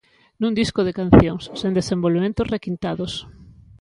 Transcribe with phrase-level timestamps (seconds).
[0.41, 3.13] Nun disco de cancións, sen desenvolvementos requintados.